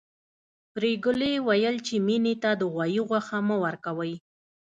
پريګلې 0.73 1.33
ويل 1.47 1.75
چې 1.87 1.95
مينې 2.07 2.35
ته 2.43 2.51
د 2.59 2.61
غوايي 2.73 2.99
غوښه 3.07 3.37
مه 3.47 3.55
ورکوئ 3.65 4.13